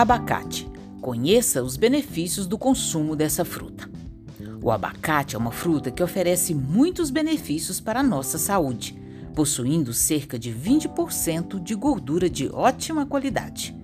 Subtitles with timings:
[0.00, 0.66] Abacate.
[1.02, 3.86] Conheça os benefícios do consumo dessa fruta.
[4.62, 8.98] O abacate é uma fruta que oferece muitos benefícios para a nossa saúde,
[9.34, 13.76] possuindo cerca de 20% de gordura de ótima qualidade.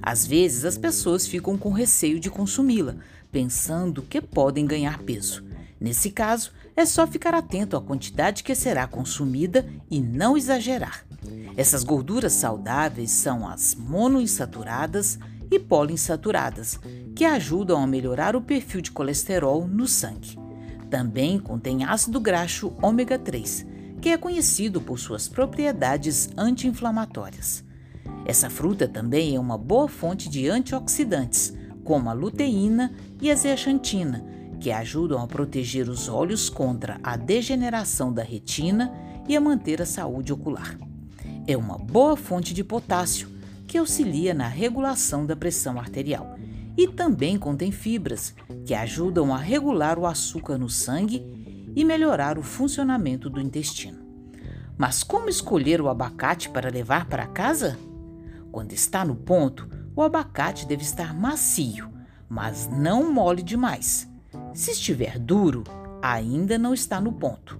[0.00, 2.94] Às vezes as pessoas ficam com receio de consumi-la,
[3.32, 5.42] pensando que podem ganhar peso.
[5.80, 11.04] Nesse caso, é só ficar atento à quantidade que será consumida e não exagerar.
[11.56, 15.18] Essas gorduras saudáveis são as monoinsaturadas
[15.50, 16.78] e poliinsaturadas,
[17.14, 20.38] que ajudam a melhorar o perfil de colesterol no sangue.
[20.90, 23.66] Também contém ácido graxo ômega 3,
[24.00, 27.64] que é conhecido por suas propriedades anti-inflamatórias.
[28.26, 31.52] Essa fruta também é uma boa fonte de antioxidantes,
[31.84, 34.24] como a luteína e a zeaxantina,
[34.58, 38.92] que ajudam a proteger os olhos contra a degeneração da retina
[39.28, 40.78] e a manter a saúde ocular.
[41.46, 43.28] É uma boa fonte de potássio,
[43.66, 46.36] que auxilia na regulação da pressão arterial.
[46.76, 52.42] E também contém fibras, que ajudam a regular o açúcar no sangue e melhorar o
[52.42, 53.98] funcionamento do intestino.
[54.76, 57.78] Mas como escolher o abacate para levar para casa?
[58.50, 61.88] Quando está no ponto, o abacate deve estar macio,
[62.28, 64.08] mas não mole demais.
[64.52, 65.64] Se estiver duro,
[66.02, 67.58] ainda não está no ponto.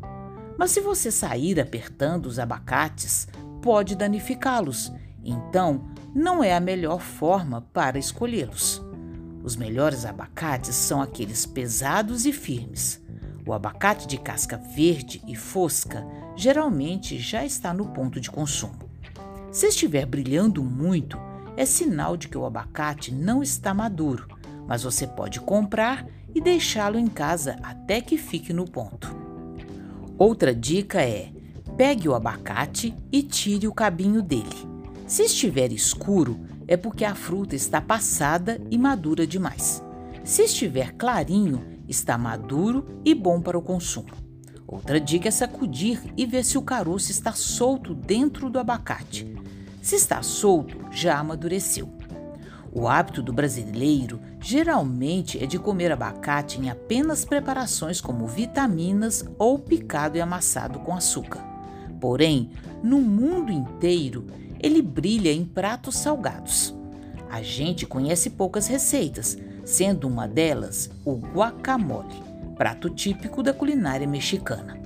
[0.59, 3.29] Mas se você sair apertando os abacates,
[3.63, 4.93] pode danificá-los.
[5.25, 8.81] Então, não é a melhor forma para escolhê-los.
[9.43, 13.03] Os melhores abacates são aqueles pesados e firmes.
[13.45, 16.07] O abacate de casca verde e fosca
[16.37, 18.79] geralmente já está no ponto de consumo.
[19.51, 21.19] Se estiver brilhando muito,
[21.57, 24.29] é sinal de que o abacate não está maduro,
[24.67, 29.15] mas você pode comprar e deixá-lo em casa até que fique no ponto.
[30.17, 31.31] Outra dica é:
[31.77, 34.74] pegue o abacate e tire o cabinho dele.
[35.07, 39.85] Se estiver escuro, é porque a fruta está passada e madura demais.
[40.25, 44.09] Se estiver clarinho, está maduro e bom para o consumo.
[44.67, 49.37] Outra dica é sacudir e ver se o caroço está solto dentro do abacate.
[49.83, 51.93] Se está solto, já amadureceu.
[52.73, 59.59] O hábito do brasileiro geralmente é de comer abacate em apenas preparações como vitaminas ou
[59.59, 61.45] picado e amassado com açúcar.
[62.01, 62.51] Porém,
[62.83, 64.27] no mundo inteiro,
[64.65, 66.75] ele brilha em pratos salgados.
[67.29, 72.23] A gente conhece poucas receitas, sendo uma delas o guacamole,
[72.57, 74.81] prato típico da culinária mexicana.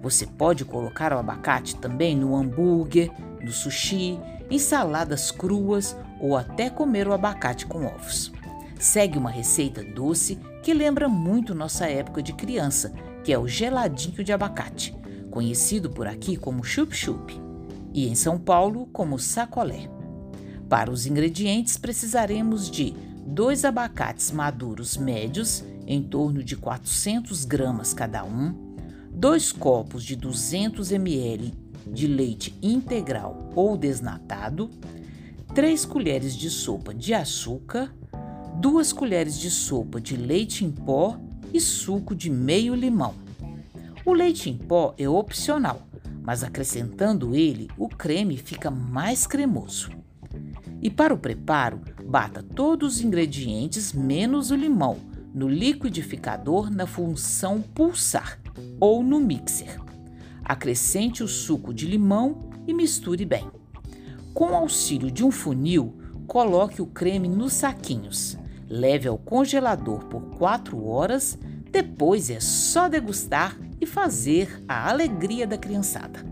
[0.00, 3.10] Você pode colocar o abacate também no hambúrguer,
[3.42, 8.30] no sushi, em saladas cruas ou até comer o abacate com ovos.
[8.78, 12.92] Segue uma receita doce que lembra muito nossa época de criança,
[13.24, 14.94] que é o geladinho de abacate,
[15.28, 17.43] conhecido por aqui como chup-chup
[17.94, 19.88] e em São Paulo como sacolé.
[20.68, 22.92] Para os ingredientes precisaremos de
[23.24, 28.74] dois abacates maduros médios, em torno de 400 gramas cada um,
[29.10, 31.54] dois copos de 200 ml
[31.86, 34.68] de leite integral ou desnatado,
[35.54, 37.94] três colheres de sopa de açúcar,
[38.60, 41.18] duas colheres de sopa de leite em pó
[41.52, 43.14] e suco de meio limão.
[44.04, 45.82] O leite em pó é opcional,
[46.24, 49.90] mas acrescentando ele, o creme fica mais cremoso.
[50.82, 54.96] E para o preparo, bata todos os ingredientes menos o limão
[55.34, 58.38] no liquidificador na função pulsar
[58.80, 59.80] ou no mixer.
[60.42, 63.50] Acrescente o suco de limão e misture bem.
[64.32, 65.94] Com o auxílio de um funil,
[66.26, 68.38] coloque o creme nos saquinhos.
[68.68, 71.38] Leve ao congelador por 4 horas,
[71.70, 76.24] depois é só degustar e fazer a alegria da criançada.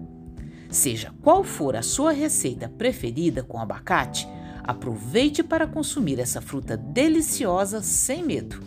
[0.71, 4.27] Seja qual for a sua receita preferida com abacate,
[4.65, 8.61] aproveite para consumir essa fruta deliciosa sem medo.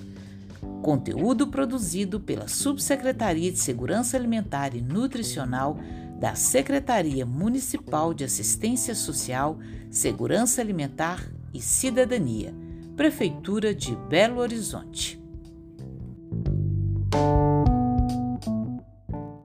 [0.82, 5.80] Conteúdo produzido pela Subsecretaria de Segurança Alimentar e Nutricional
[6.20, 9.58] da Secretaria Municipal de Assistência Social,
[9.90, 12.54] Segurança Alimentar e Cidadania,
[12.96, 15.25] Prefeitura de Belo Horizonte.